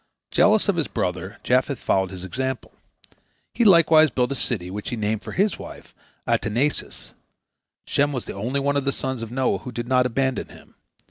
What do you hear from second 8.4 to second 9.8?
one of the sons of Noah who